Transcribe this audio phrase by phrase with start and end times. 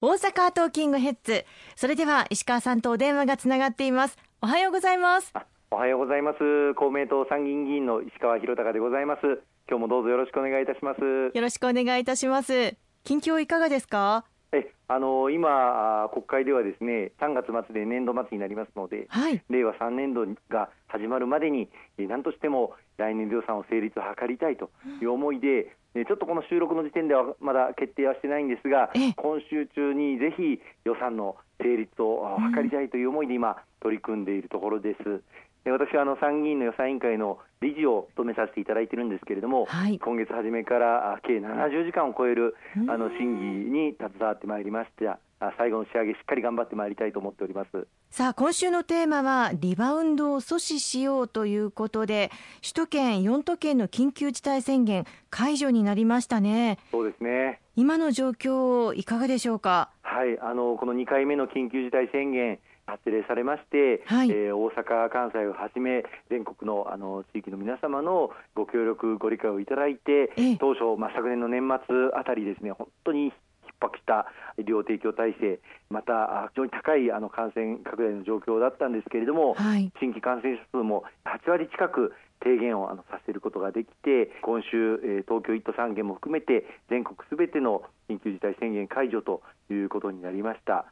[0.00, 1.44] 大阪トーキングヘッズ。
[1.74, 4.16] それでは石川さんとお電話がつながっています。
[4.40, 5.32] おはようございます。
[5.72, 6.74] おはようございます。
[6.74, 9.22] 公明党参議院議員の石川博隆でございます。
[9.68, 11.00] 今日もどうぞよろしくお願いいたします。
[11.02, 12.76] よろしくお願いいたします。
[13.02, 14.24] 近況いかがですか？
[14.52, 21.68] えあの今、国会ではですね3月末で年度末になりますので、はい、令和3年度が始まるまでに
[21.98, 24.70] 何としても来年度予算を成立を図りたいと
[25.02, 25.70] いう思いで、うん、
[26.06, 35.22] ちょっとこの収録の時点ではまだ決定はしてないんですが、今週中にぜひ予算の成立を図りたいという思いで今、取り組んでいるところです。
[35.64, 42.56] 私はあの参議院の予算委員会の理事を務めさせていただいているんですけれども、はい、今月初めから計70時間を超える
[42.88, 45.18] あの審議に携わってまいりました。
[45.56, 52.30] 最後の仕上げしっかり頑張ってまいりたいと思っておりますさあ今週のテーマはリバウンドを阻止しようということで
[52.62, 56.78] 首都圏4都県の緊急事態宣言解除になりましたね。
[56.90, 57.60] そうですね。
[57.76, 59.90] 今の状況いかがでしょうか？
[60.02, 73.32] はいあのこの2回目の緊急事態宣言発令されまして、はい、えー、大阪、関西をはじめ全国のあの地域の皆様のご協力、ご理解をいただいて、当初、まあ、昨年の年末あたりですね本当に逼
[73.80, 74.26] 迫した
[74.58, 90.86] 医療提供体制、また非常に高いあの感染拡大の状況だったんですけれども、はい、新規感染者数も8割近く提言をあのさせることができて今週、えー、東京1都3県も含めて全国すべての緊急事態宣言解除ということになりました。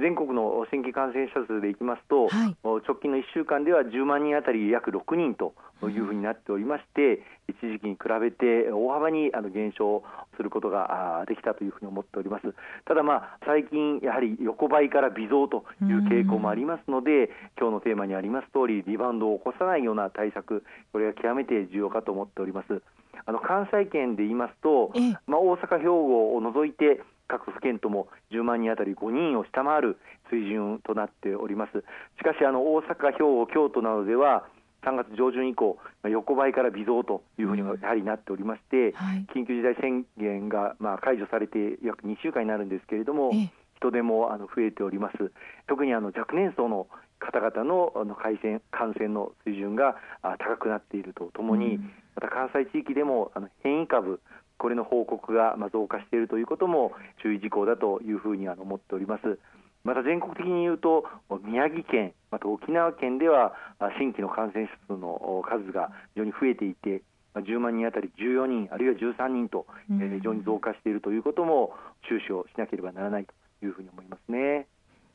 [0.00, 5.54] 全国の新規感染者数でいきますと、はい、直近の1週間では10万人当たり約6人と
[5.88, 10.02] いうふうになっておりまして、一時期に比べて大幅にあの減少
[10.36, 12.54] することができたというふうに思っております。
[12.86, 22.82] ただ、まあ、最近、やはり横ばいから微増という傾向もありますので、今日のテーマにあります通り、リバウンドを起こさないような対策、これが極めて重要かと思っております。
[23.26, 24.92] あの関西圏で言いますと、
[25.26, 29.98] まあ、大阪、兵庫を除いて各府県とも10万人当たり5人を下回る
[30.30, 31.84] 水準となっております。
[32.18, 34.44] しかしあの大阪、兵庫、京都などでは
[34.82, 43.30] 3月上旬以降、横ばいから微増というふうにやはりなっておりまして、はい、緊急事態宣言がまあ解除されて約2週間になるんですけれども、
[43.76, 45.32] 人手もあの増えております。
[45.68, 46.88] 特にあの若年層の
[47.18, 49.96] 方々のあの感染感染の水準が
[50.38, 51.78] 高くなっているとともに、
[52.16, 54.20] また関西地域でもあの変異株
[54.60, 59.38] これの報告が増加しているということも注意事項だというふうに思っております。
[59.84, 61.06] また全国的に言うと
[61.42, 63.54] 宮城県、また沖縄県では
[63.98, 67.02] 新規の感染者数の数が非常に増えていて
[67.34, 71.72] 10万人当たり14人あるいは13人と非常に増加しているということも
[72.06, 73.32] 注視をしなければならないと
[73.64, 74.66] いうふうに思いますね。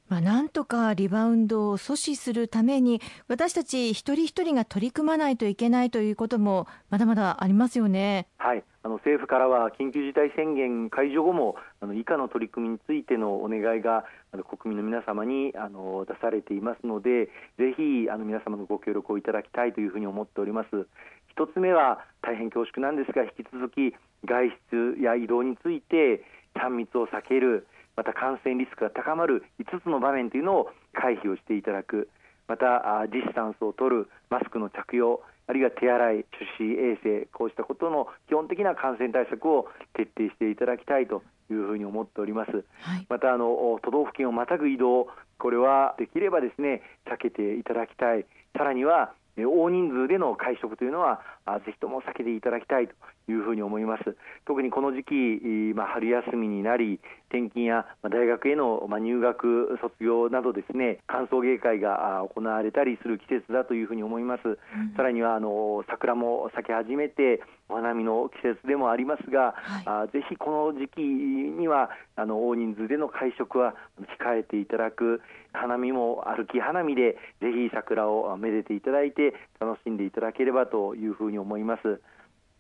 [0.08, 8.28] まあ、なんとかリバウンドを阻止するために私たち一人一人が取り組まないといけないということもまだまだありますよね。
[8.38, 17.26] はいあの政府からは緊急事態宣言解除後もあの以下の取り組みについてのお願いがあの国民の皆様にあの出されていますので
[17.58, 20.86] ぜひあの皆様のご協力をいただきたいというふうに思っております。
[21.32, 26.24] 一つ目は大変恐縮なんですが引き続き外出や移動について
[26.56, 27.66] 3密を避ける
[27.96, 32.10] また感染リスクが高まる5つの場面というのを回避をしていただく。
[32.48, 36.26] またディスタンスを取るマスクの着用あるいは手洗い、
[36.58, 42.52] 手指衛生こうしたことの基本的な感染対策を徹底していただきたいというふうに思っております、
[42.82, 45.08] はい、またあの都道府県をまたぐ移動
[45.38, 48.26] これはできればですね避けていただきたい。
[48.58, 51.22] さらには大人数での会食というのは
[51.66, 52.94] ぜひとも避けていただきたいと
[53.32, 54.16] いうふうに思います。
[54.46, 64.48] 特にこの時期、まあ、春休みになり、転勤や大学への入学、卒業などですね、歓送迎会が行われたりする季節だというふうに思います。
[64.48, 64.58] うん、
[64.96, 73.74] さらにはあの桜も咲き始めて、お花見の季節でもありますが、はい、ぜひこの時期にはあの大人数での会食は
[74.20, 75.22] 控えていただく、
[75.54, 82.02] 花見も歩き花見でぜひ桜をめでていただいて楽しんでいただければというふうに思います。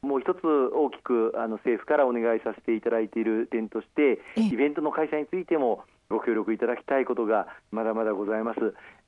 [0.01, 8.59] もう一つ大きくあの政府からお願いさせていただいている点としてイベントの開催についてもご協力いただきたいことがまだまだございます。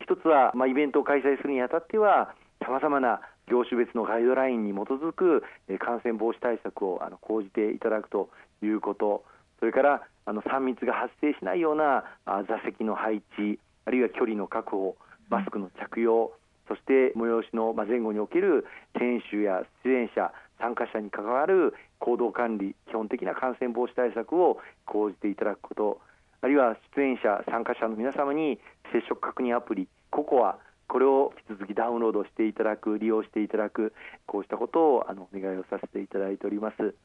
[0.02, 2.34] 一つは、まあ、イベントを開催するにあたっては
[2.66, 5.44] さまざまな業種別のガイドラインに基づく
[5.80, 8.30] 感染防止対策をあの講じていただくと
[8.62, 9.24] いうこと。
[9.60, 14.96] それからあの3密が発生しないような座席の配置あるいは距離の確保
[15.30, 16.32] マスクの着用
[16.68, 18.66] そして催しの前後における
[19.00, 26.02] 選手や出演者参加者に関わる行動管理基本的な感染防止対策を講じていただくこと。
[26.42, 28.60] あるいは出演者参加者の皆様に
[28.94, 33.94] 接触確認アプリココアこれを引き続きダウンロードしていただく利用していただく
[34.26, 36.96] こうしたことをあのお願いをさせていただいております。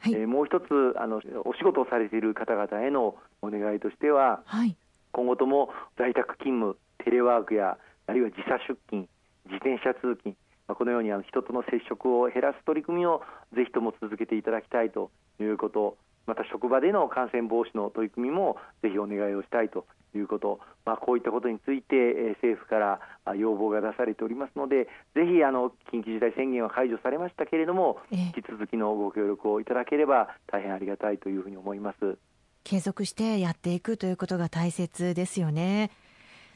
[0.00, 0.64] はい、えー、もう一つ
[0.98, 4.76] あのお仕事をされている方々へのお願いとしては、はい、
[5.12, 9.08] 今後とも在宅勤務テレワークやあるいは時差出勤
[9.46, 10.34] 自転車通勤
[10.70, 13.22] まあ、このようにあの人との接触を減らす取り組みを
[13.56, 15.10] ぜひとも続けていただきたいと
[15.40, 15.96] いうこと
[16.26, 19.84] また職場での感染防止の取り組みもぜひお願いをしたいと
[20.18, 23.00] いうこと、まあ、こういったことについて、え政府から
[23.36, 32.18] 要望が出されておりますのでぜひあの緊急事態宣言は解除されましたけれども、引き続きのご協力をいただければ大変ありがたいというふうに思います。
[32.62, 35.90] 継続してやっていくということが大切ですよね。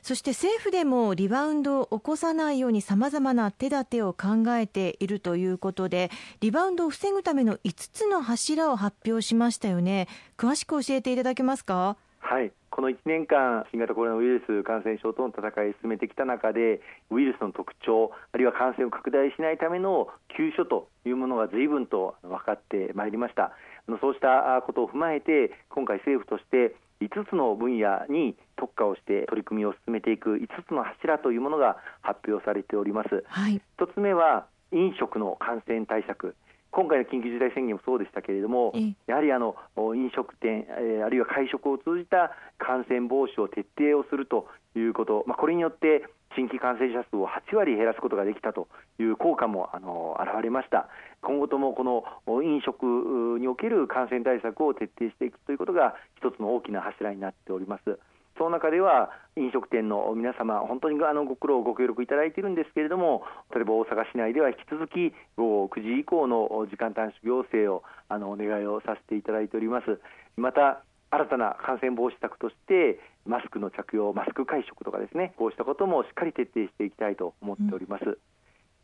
[0.03, 6.11] そして政府でもリバウンドを起こさないようにさまざまな手立てを考えているということで
[6.41, 10.07] リバウンドを防ぐための5つの柱を発表しましたよね。
[10.37, 11.97] 詳しく教えていただけますか？
[12.21, 23.53] はいこの1年間、新型コロナウイルス感染症との戦いを進めてきた中で、ウイルスの特徴、あるいは感染を拡大しないための急所というものが随分と分かってまいりました。
[24.01, 33.23] そうしたことを踏まえて、今回、政府として5つの分野に特化をして取り組みを進めていく5つの柱というものが発表されております。
[33.29, 36.35] はい、1つ目は飲食の感染対策
[36.75, 38.75] 今回の緊急事態宣言もそうでしたけれども、
[39.07, 40.67] やはりあの飲食店、
[41.07, 46.03] あるいは会食を通じた感染防止を徹底をするということ、まあ、これによって
[46.35, 48.67] 新規感染者数を8割減らすことができたと
[48.99, 50.89] いう効果もあの現れました。
[51.23, 52.03] 今後ともこの
[52.43, 57.99] 飲食における感染対策を徹底していくということが一つの大きな柱になっております。
[58.37, 63.23] その中では飲食店の皆様、本当にあのご苦労、ご協力いただいているんですけれども、
[63.55, 70.01] 例えば大阪市内では引き続き午後9時以降の時間短縮要請をあのお願いをさせていただいております。
[70.37, 78.05] また新たな感染防止策としてマスクの着用、マスク会食とかですね、こうしたこともしっかり徹底していきたいと思っております。
[78.05, 78.19] うん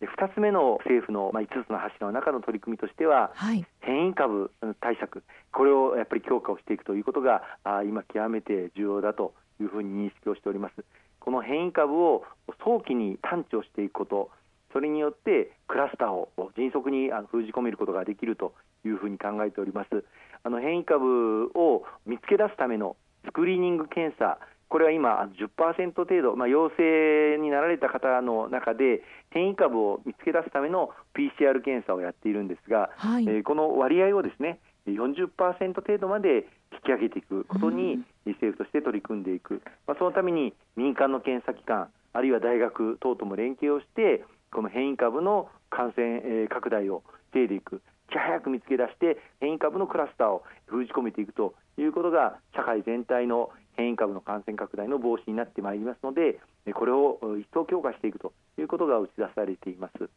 [0.06, 4.50] 2つ目の政府の、まあ、5つの柱の中の取り組みとしては、はい、変異株
[4.80, 5.22] 対策、
[5.52, 10.84] これをやっぱり強化をしていくということがあ今、極めて重要だというふうに認識をしております。
[11.20, 12.24] この変異株を
[12.64, 14.30] 早期に探知をしていくこと、
[14.72, 18.54] それによってクラスターを迅速に封じ込めることができると
[18.84, 20.04] いうふうに考えております。
[20.42, 24.38] あの変異株を見つけ出すためのスクリーニング検査、
[24.70, 25.28] これは今
[25.58, 47.02] 10%程度、まあ、陽性になられた方の中で変異株を見つけ出すための PCR 検査をやっているんですが、はい、えー、この割合をですね40%程度まで引き上げていくことに政府として取り組んでいく、まあ、そのために民間の検査機関あるいは大学等とも連携をしてこの変異株の感染拡大を
[47.32, 47.82] 防いでいく。
[48.10, 56.40] いち早く見つけ出して変異株のクラスターを封じ込めていくということが社会全体の変異株の感染拡大の防止になってまいりますので
[56.74, 60.10] これを一層強化していくということが打ち出されています。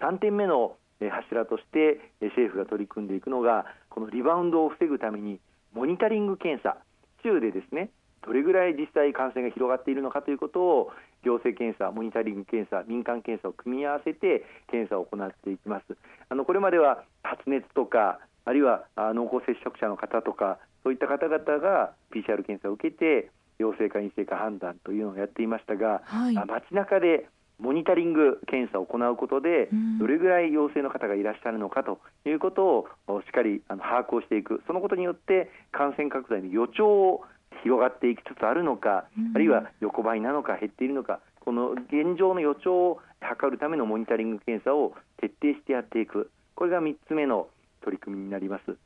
[0.00, 5.38] 3点目の柱として政府が取り組んでいくのがこのリバウンドを防ぐために
[5.72, 6.78] モニタリング検査
[7.28, 7.90] 中でですね
[8.26, 10.90] どれぐらい実際感染が広がっているのかということを
[11.24, 15.96] 行政検査、モニタリング検査、民間検査を組み合わせて検査を行っていきます。
[16.28, 29.68] あのこれまでは発熱とかあるいは濃厚接触者の方とかそういった方々が PCR 検査を受けて陽性か陰性か判断というのをやっていましたが、はい、街中でモニタリング検査を行うことで、
[29.98, 37.24] どれぐらい陽性の方がいらっしゃるのかということをしっかり把握をしていく、そのことによって感染拡大の予兆を
[37.64, 47.48] 広がっていきつつあるのか、あるいは横ばいなのか減っているのか、この現状の予兆を測るためのモニタリング検査を徹底してやっていく、これが3つ目の
[47.82, 48.76] 取り組みになります。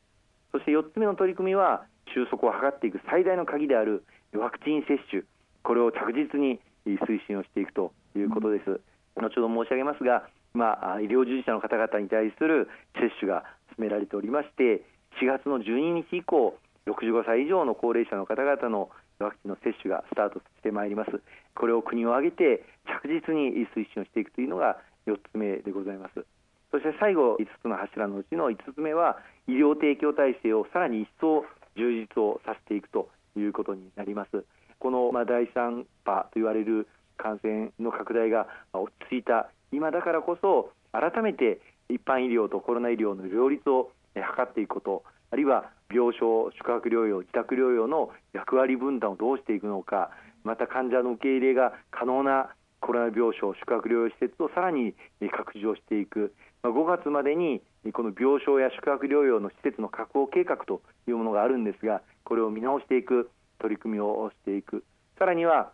[0.52, 5.22] そして4つ目の取り組みは収束を図っていく最大の鍵であるワクチン接種。
[5.62, 8.80] これを着実に推進をしていくということです、
[9.16, 13.44] 後ほど申し上げますが、まあ、医療従事者の方々に対する接種が
[13.76, 14.84] 進められておりまして
[15.20, 21.10] 4月の12日以降65歳以上の高齢者の方々のワクチンの接種がスタートしてまいります。
[21.54, 22.64] これを国を挙げて
[23.02, 26.24] 着実に推進をしていくというのが4つ目でございます。
[26.72, 31.44] そして最後5つの柱のうちの5つ目は医療提供体制をさらに一層
[31.76, 34.44] 充実をさせていくということになります。
[34.78, 39.50] この、まあ、第3波と言われる感染の拡大が落ち着いた。
[39.72, 45.04] 今だからこそ改めて一般医療とコロナ医療の両立を図っていくこと。
[45.30, 50.10] あるいは病床、宿泊療養、自宅療養の役割分担をどうしていくのか。
[50.44, 52.50] また患者の受け入れが可能な
[52.80, 54.94] コロナ病床、宿泊療養施設をさらに
[55.30, 57.60] 拡充していく、5月までに
[57.92, 64.84] この病床や宿泊療養の施設の確保計画というものがあるんですがこれを見直していく取り組みをしていく。
[65.18, 65.72] さらには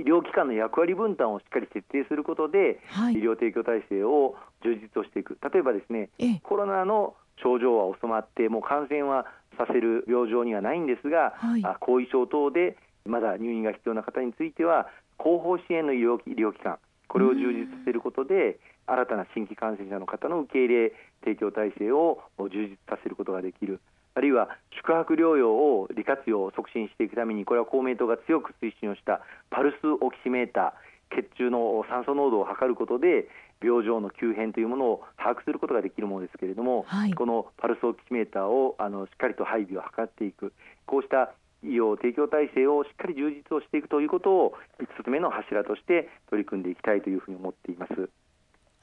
[0.00, 5.38] 医療機関の役割分担をしっかり徹底することで、はい、医療提供体制を充実をしていく。
[5.52, 6.10] 例えばですね
[6.42, 9.26] コロナの症状は収まってもう感染は
[9.56, 16.78] させる病状にはないんですが、はい、後遺症等でまだ入院が必要な方については後方支援の医療医療機関
[17.08, 20.92] これを充実させることで新たな新規感染者の方の受け入れ
[21.24, 23.80] 提供体制を充実させることができる
[24.14, 33.28] あるいは宿泊療養を利活用を促進していくためにこれは公明党が強く推進をしたパルスオキシメーター血中の酸素濃度を測ることで
[33.62, 40.52] 病状の急変というものを把握することができるものですけれども、はい、このパルスオキシメーターをあのしっかりと配備を図っていく。
[40.86, 48.08] こうした医療提供体制をしっかり充実をしていくということを5つ目の柱として取り組んでいきたいというふうに思っています。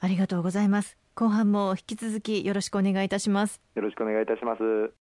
[0.00, 0.96] ありがとうございます。
[1.16, 3.60] 後半も引き続きよろしくお願いいたします。
[3.74, 5.07] よろしくお願いいたします